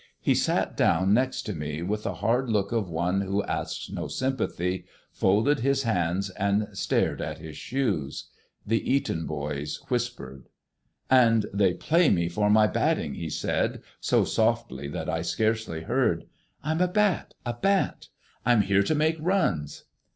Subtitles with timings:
[0.19, 4.07] He sat down next to me with the hard look of one who asks no
[4.07, 8.27] sympathy, folded his hands, and stared at his shoes.
[8.65, 10.49] The Eton boys whispered.
[11.11, 16.25] "And they play me for my batting," he said, so softly that I scarcely heard.
[16.63, 18.07] "I'm a bat a bat.
[18.43, 19.83] I'm here to make runs."